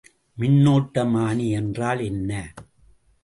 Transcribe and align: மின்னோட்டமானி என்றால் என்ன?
மின்னோட்டமானி 0.37 1.49
என்றால் 1.49 1.99
என்ன? 1.99 2.31